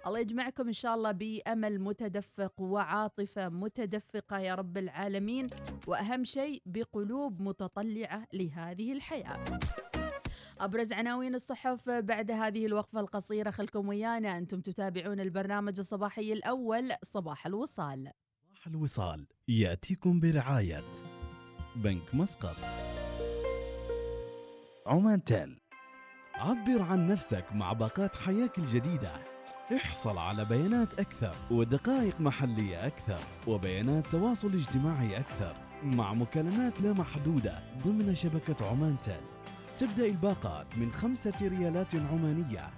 [0.08, 5.48] الله يجمعكم إن شاء الله بأمل متدفق وعاطفة متدفقة يا رب العالمين.
[5.88, 9.60] وأهم شيء بقلوب متطلعة لهذه الحياة.
[10.60, 14.38] أبرز عناوين الصحف بعد هذه الوقفة القصيرة خلكم ويانا.
[14.38, 18.12] أنتم تتابعون البرنامج الصباحي الأول صباح الوصال.
[18.64, 20.84] صباح الوصال يأتيكم برعاية
[21.76, 22.56] بنك مسقط.
[24.88, 25.60] عمان تيل
[26.36, 29.12] عبر عن نفسك مع باقات حياك الجديدة.
[29.76, 37.60] احصل على بيانات أكثر ودقائق محلية أكثر وبيانات تواصل اجتماعي أكثر مع مكالمات لا محدودة
[37.84, 39.22] ضمن شبكة عمان تيل.
[39.78, 42.70] تبدأ الباقات من خمسة ريالات عمانية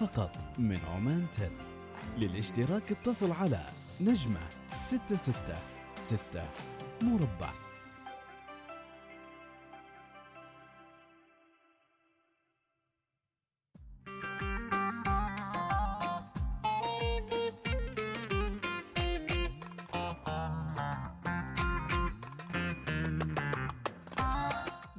[0.00, 1.52] فقط من عمان تيل.
[2.18, 4.40] للاشتراك اتصل على نجمة
[4.82, 5.58] ستة ستة
[6.00, 6.44] ستة.
[7.02, 7.50] مربع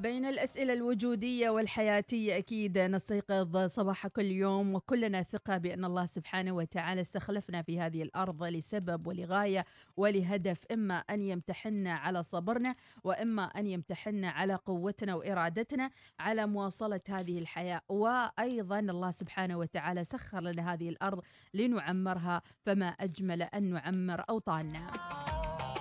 [0.06, 2.38] بين الأسئلة الوجودية والحياتية.
[2.38, 8.44] أكيد نستيقظ صباح كل يوم وكلنا ثقة بأن الله سبحانه وتعالى استخلفنا في هذه الأرض
[8.44, 9.66] لسبب ولغاية
[9.98, 15.90] ولهدف إما أن يمتحنا على صبرنا وإما أن يمتحنا على قوتنا وإرادتنا
[16.20, 17.82] على مواصلة هذه الحياة.
[17.90, 21.22] وأيضا الله سبحانه وتعالى سخر لنا هذه الأرض
[21.54, 24.90] لنعمرها فما أجمل أن نعمر أوطاننا.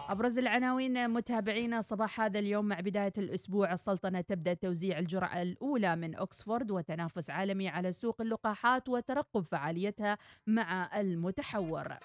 [0.08, 3.72] أبرز العناوين متابعينا صباح هذا اليوم مع بداية الأسبوع.
[3.72, 11.00] السلطنة تبدأ توزيع الجرعة الأولى من أكسفورد وتنافس عالمي على سوق اللقاحات وترقب فعاليتها مع
[11.00, 11.96] المتحور.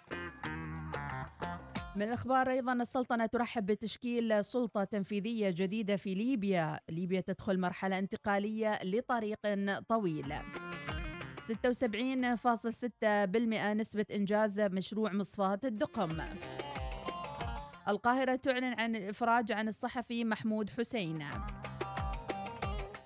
[1.95, 6.79] من الأخبار أيضا السلطنة ترحب بتشكيل سلطة تنفيذية جديدة في ليبيا.
[6.89, 9.39] ليبيا تدخل مرحلة انتقالية لطريق
[9.89, 10.33] طويل.
[11.47, 16.09] 76.6% نسبة إنجاز مشروع مصفاة الدقم.
[17.89, 21.25] القاهرة تعلن عن الإفراج عن الصحفي محمود حسين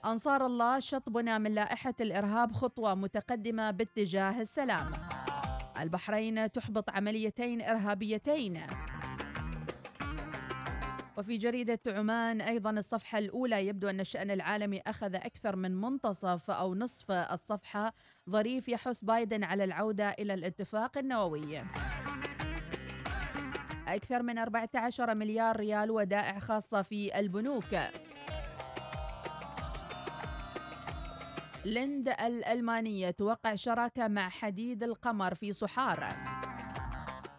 [0.05, 4.85] أنصار الله شطبنا من لائحة الإرهاب خطوة متقدمة باتجاه السلام.
[5.79, 8.61] البحرين تحبط عمليتين إرهابيتين.
[11.17, 16.75] وفي جريدة عمان أيضا الصفحة الأولى يبدو أن الشأن العالمي أخذ أكثر من منتصف أو
[16.75, 17.93] نصف الصفحة.
[18.29, 21.59] ظريف يحث بايدن على العودة إلى الاتفاق النووي.
[23.95, 27.75] أكثر من 14 مليار ريال ودائع خاصة في البنوك.
[31.65, 36.07] ليند الألمانية توقع شراكة مع حديد القمر في صحارى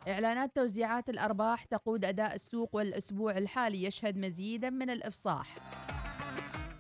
[0.09, 5.55] إعلانات توزيعات الأرباح تقود أداء السوق والأسبوع الحالي يشهد مزيدا من الإفصاح.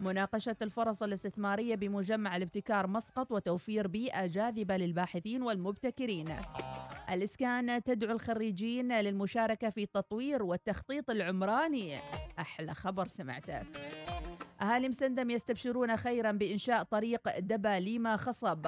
[0.00, 6.36] مناقشة الفرص الاستثمارية بمجمع الابتكار مسقط وتوفير بيئة جاذبة للباحثين والمبتكرين.
[7.10, 11.96] الإسكان تدعو الخريجين للمشاركة في التطوير والتخطيط العمراني.
[12.38, 13.62] أحلى خبر سمعته.
[14.62, 18.66] أهالي مسندم يستبشرون خيرا بإنشاء طريق دبا ليما خصب.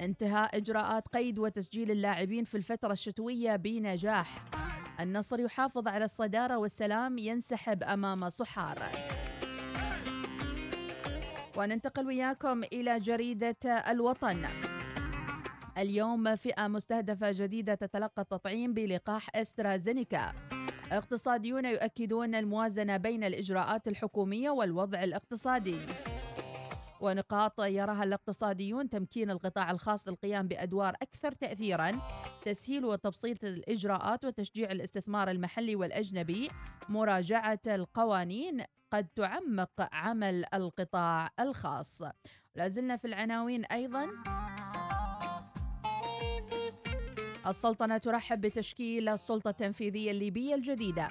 [0.00, 4.44] انتهاء إجراءات قيد وتسجيل اللاعبين في الفترة الشتوية بنجاح.
[5.00, 8.78] النصر يحافظ على الصدارة والسلام ينسحب أمام صحار.
[11.56, 14.46] وننتقل وياكم إلى جريدة الوطن.
[15.80, 20.32] اليوم فئة مستهدفة جديدة تتلقى التطعيم بلقاح استرازينيكا.
[20.92, 25.76] اقتصاديون يؤكدون الموازنة بين الإجراءات الحكومية والوضع الاقتصادي.
[27.00, 31.92] ونقاط يراها الاقتصاديون تمكين القطاع الخاص للقيام بأدوار أكثر تأثيراً
[32.44, 36.48] تسهيل وتبسيط الإجراءات وتشجيع الاستثمار المحلي والأجنبي.
[36.88, 42.02] مراجعة القوانين قد تعمق عمل القطاع الخاص.
[42.54, 44.06] لازلنا في العناوين أيضاً.
[47.46, 51.08] السلطنة ترحب بتشكيل السلطة التنفيذية الليبية الجديدة.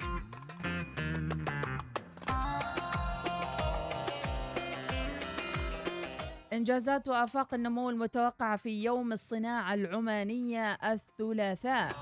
[6.52, 11.92] إنجازات وآفاق النمو المتوقعة في يوم الصناعة العمانية الثلاثاء.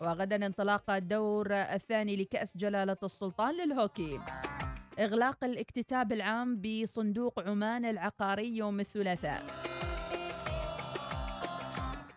[0.00, 4.20] وغدا انطلاق الدور الثاني لكأس جلالة السلطان للهوكي.
[4.98, 9.71] إغلاق الاكتتاب العام بصندوق عمان العقاري يوم الثلاثاء.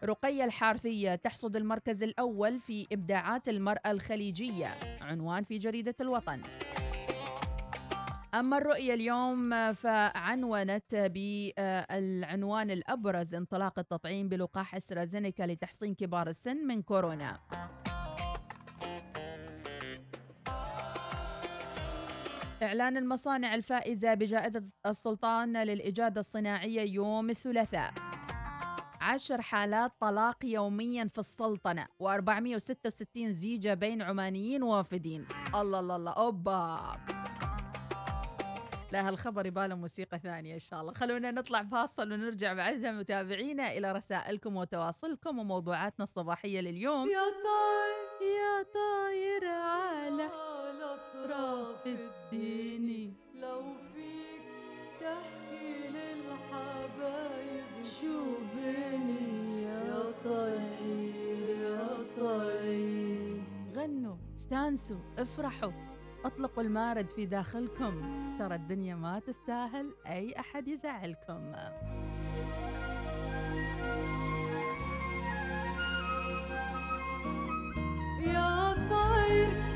[0.04, 4.68] رقية الحارثية تحصد المركز الأول في إبداعات المرأة الخليجية.
[5.02, 6.42] عنوان في جريدة الوطن.
[8.34, 17.40] أما الرؤية اليوم فعنونت بالعنوان الأبرز انطلاق التطعيم بلقاح أسترازينيكا لتحصين كبار السن من كورونا.
[22.64, 27.94] إعلان المصانع الفائزة بجائزة السلطان للإجادة الصناعية يوم الثلاثاء.
[29.06, 35.26] عشر حالات طلاق يوميا في السلطنة و466 زيجة بين عمانيين ووافدين.
[35.56, 36.12] الله الله الله.
[36.12, 36.80] أوبا.
[38.92, 40.94] لا هالخبر يباله موسيقى ثانية إن شاء الله.
[40.94, 47.10] خلونا نطلع فاصل ونرجع بعدها متابعينا إلى رسائلكم وتواصلكم وموضوعاتنا الصباحية لليوم.
[47.10, 50.30] يا طاير يا طاير على
[50.82, 53.62] أطراف الدنيا لو
[53.94, 54.42] فيك
[55.02, 57.66] تحكي للحبايب
[58.02, 58.36] شو
[60.26, 63.42] يا طير يا طير
[63.76, 65.72] غنوا استانسوا افرحوا.
[66.26, 68.02] أطلقوا المارد في داخلكم.
[68.40, 71.54] ترى الدنيا ما تستاهل أي أحد يزعلكم.
[78.20, 79.75] يا طاير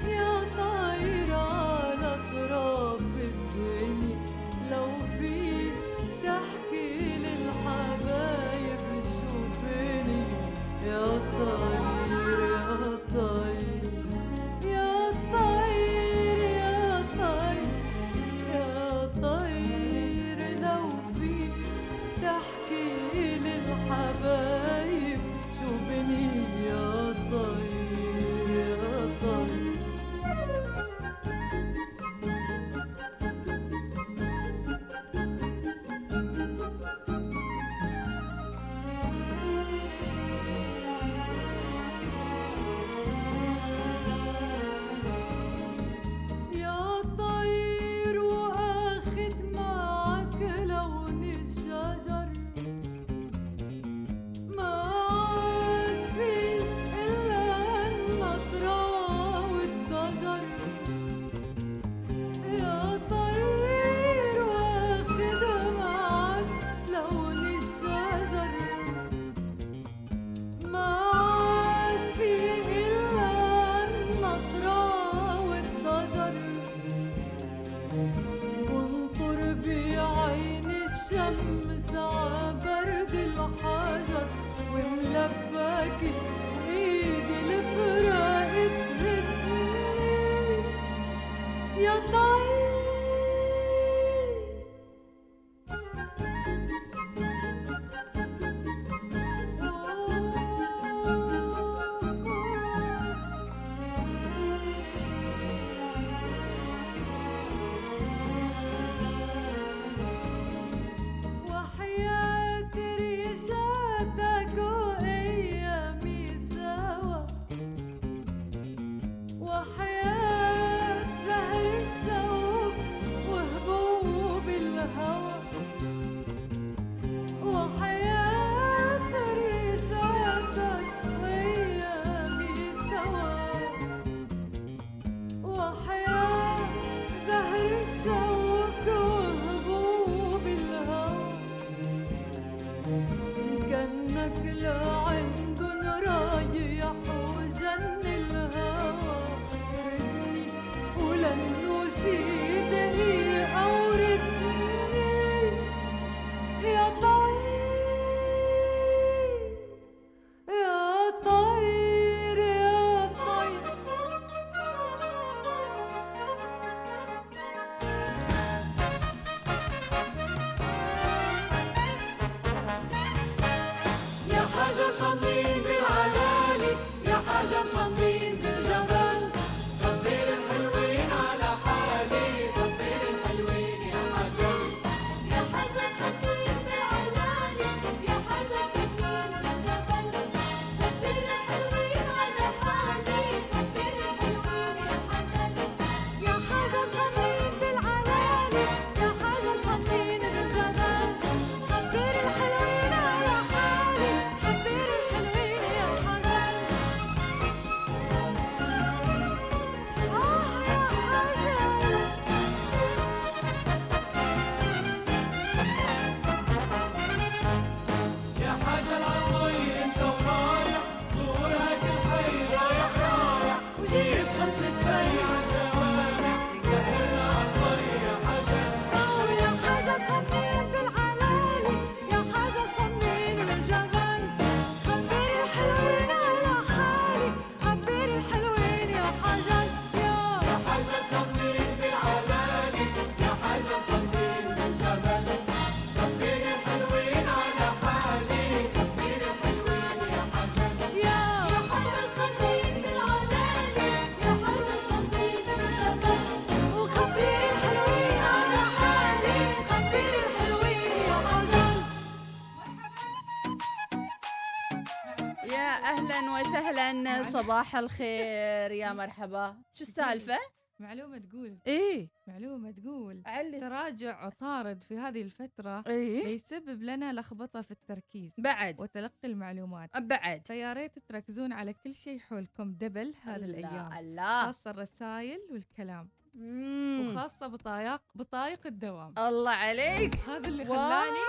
[267.44, 269.56] صباح الخير يا مرحبا.
[269.74, 270.38] شو السالفة؟
[270.80, 271.58] معلومة تقول.
[271.68, 272.08] إيه.
[272.28, 273.22] معلومة تقول.
[273.26, 276.24] علي تراجع عطارد في هذه الفترة إيه.
[276.24, 278.80] بيسبب لنا لخبطة في التركيز بعد.
[278.80, 279.98] وتلقي المعلومات.
[279.98, 280.42] بعد.
[280.46, 283.94] فيا ريت تركزون على كل شيء حولكم double هذه الأيام.
[283.94, 284.46] الله.
[284.46, 286.10] خاصة الرسائل والكلام.
[286.34, 287.12] مم.
[287.16, 289.14] وخاصة بطايق بطايق الدوام.
[289.18, 290.16] الله عليك.
[290.16, 290.66] هذا اللي.
[290.66, 291.20] خلاني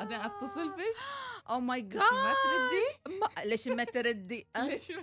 [0.00, 0.96] أنا أتصل فيش
[1.50, 5.02] أو ماي أنت ما جاد تردي ما ليش ما تردي ليش ما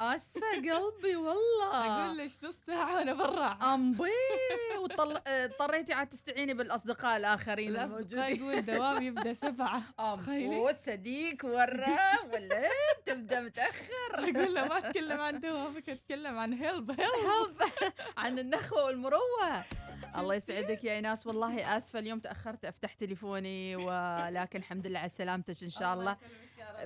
[0.00, 4.10] اسفه اسفه قلبي والله أقول لك نص ساعة وأنا برا امبي
[4.78, 5.20] وطل...
[5.26, 9.82] اضطريتي عاد تستعيني بالاصدقاء الاخرين الموجودين يقول دوام يبدأ سبعة
[10.16, 10.46] تخيلي.
[10.56, 11.98] امبو صديق ورا
[12.32, 12.62] ولا
[13.06, 17.62] تبدا متاخر أقول له ما أتكلم عن دوامك أتكلم عن help help
[18.16, 19.64] عن النخوه والمروه
[20.18, 25.51] الله يسعدك يا ايناس والله اسفه اليوم تأخرت أفتح تليفوني ولكن الحمد لله على سلامتك
[25.62, 26.16] إن شاء الله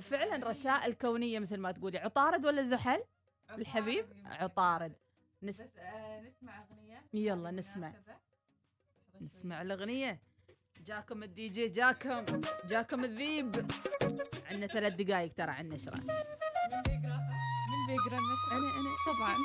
[0.00, 1.98] فعلا رسائل كونية مثل ما تقولي.
[1.98, 3.02] عطارد ولا زحل؟
[3.50, 4.92] الحبيب؟ عطارد.
[5.42, 5.60] نس...
[5.60, 7.02] بس آه، نسمع أغنية.
[7.14, 7.92] يلا نسمع.
[9.20, 10.20] نسمع الأغنية.
[10.76, 12.40] جاكم الدي جي جاكم.
[12.64, 13.66] جاكم الذيب.
[14.50, 17.40] عندنا ثلاث دقائق ترى على النشره من بيقرأها؟
[17.70, 18.18] من بيقرأ؟
[18.52, 19.36] أنا أنا طبعا.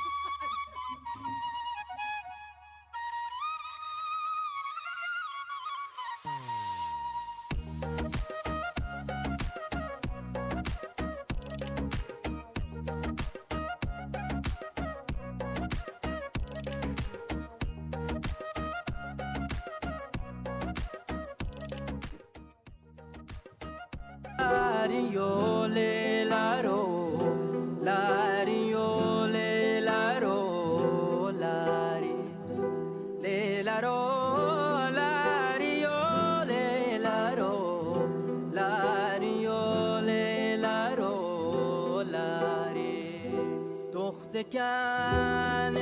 [44.41, 45.79] سکنشتن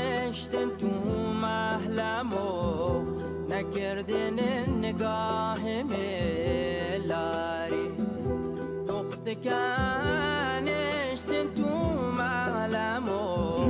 [0.78, 0.88] تو
[1.34, 3.02] محلم و
[3.50, 4.40] نکردن
[4.80, 7.18] نگاه ملاری
[8.88, 10.64] دخت کنشتن
[11.56, 11.70] تو
[12.12, 13.66] محلم و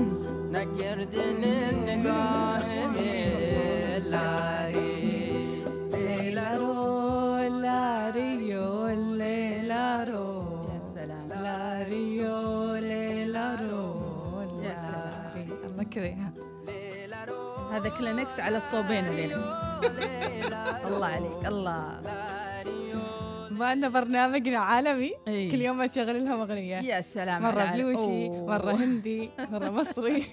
[0.52, 1.44] نکردن
[1.90, 3.19] نگاه ملاری
[16.00, 16.32] كذا.
[17.72, 19.44] هذا كلينكس على الصوبين اليوم.
[20.88, 22.02] الله عليك الله.
[23.52, 25.12] ما أن برنامجنا عالمي.
[25.28, 25.52] إيه.
[25.52, 26.78] كل يوم أشغل لهم أغنية.
[26.80, 28.46] يا سلام على- بلوشي أوه.
[28.48, 30.24] مرة هندي مرة مصري.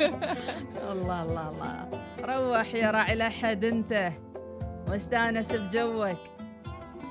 [0.92, 1.88] الله الله الله.
[2.24, 4.12] روح يا راعي الأحد أنت.
[4.88, 6.18] واستأنس بجوك.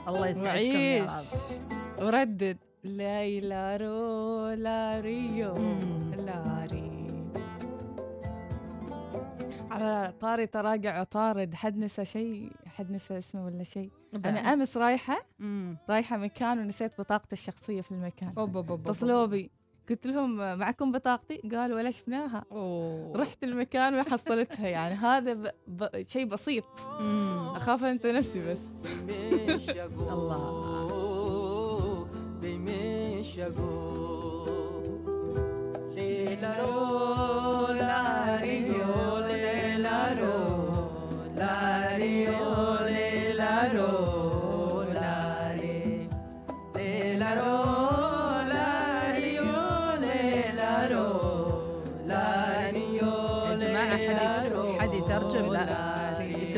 [0.07, 2.03] الله يسعدكم يا رب.
[2.03, 2.57] وردد.
[2.83, 6.10] ليلارو لاريو مم.
[9.81, 13.89] على طاري تراجع عطارد حد نسى شيء حد نسى اسمه ولا شيء.
[14.25, 15.25] أنا أمس رايحة.
[15.89, 18.33] رايحة مكان ونسيت بطاقتي الشخصية في المكان.
[18.37, 19.51] اتصلوا بي
[19.89, 22.43] قلت لهم معكم بطاقتي؟ قالوا ولا شفناها.
[22.51, 23.17] أوه.
[23.17, 24.67] رحت المكان وحصلتها.
[24.67, 25.51] يعني هذا ب...
[25.67, 26.03] ب...
[26.07, 26.65] شيء بسيط.
[26.99, 27.55] أمم.
[27.55, 28.59] أخاف أنسى نفسي بس.
[30.11, 30.71] الله.
[35.95, 36.71] Lelaro,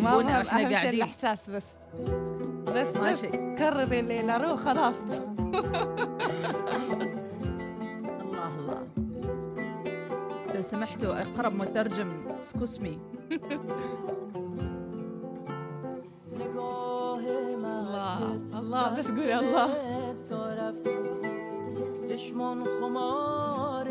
[0.04, 0.90] يسمونا شيء قاعدين.
[0.90, 1.64] الإحساس بس.
[2.68, 2.98] بس بس.
[2.98, 3.28] ماشي.
[3.58, 4.96] كرري ليلارو خلاص.
[8.22, 8.88] الله الله.
[10.56, 12.24] لو سمحتوا اقرب مترجم.
[12.40, 13.00] اسكسمي
[18.74, 19.70] الله بس قولي الله.
[22.10, 23.88] چشمان خمار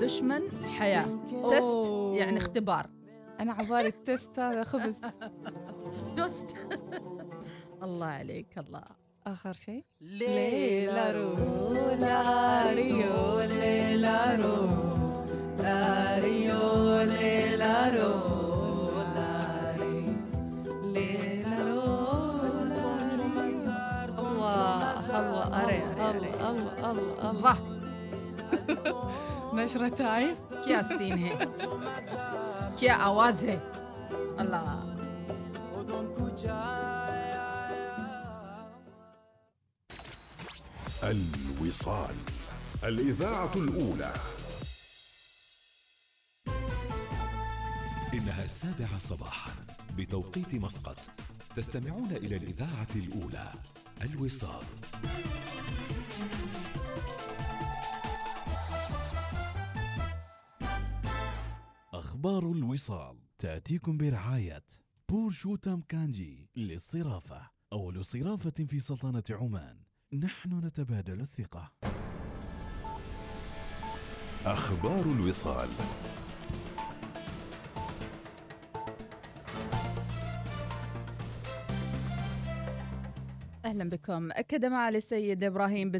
[0.00, 0.42] دشمن
[0.78, 1.06] حياة.
[1.50, 1.90] تست.
[2.14, 2.90] يعني اختبار.
[3.40, 5.00] أنا عبالي التست هذا خبز.
[6.16, 6.46] توست
[7.84, 8.82] الله عليك الله.
[9.26, 9.84] آخر شيء.
[10.00, 11.34] ليلارو
[12.00, 14.68] لاريو ليلارو
[15.58, 18.31] لاريو ليلارو لاري
[25.21, 26.29] الله الله أري، أري، أري.
[26.49, 27.57] الله الله الله वाह
[29.53, 31.33] نشرة تايم क्या सीन है
[32.79, 33.57] क्या आवाज है
[34.41, 34.65] अल्लाह
[41.03, 42.15] الوصال
[42.83, 44.13] الإذاعة الأولى
[48.13, 49.51] إنها السابعة صباحا
[49.97, 50.97] بتوقيت مسقط
[51.55, 53.53] تستمعون إلى الإذاعة الأولى
[54.02, 54.64] الوصال.
[61.92, 64.64] أخبار الوصال تأتيكم برعاية
[65.08, 67.50] بورشوتام كانجي للصرافة.
[67.72, 69.76] أول صرافة في سلطنة عمان.
[70.12, 71.72] نحن نتبادل الثقة.
[74.44, 75.68] أخبار الوصال.
[83.64, 84.28] أهلا بكم.
[84.32, 85.90] أكد معالي السيد إبراهيم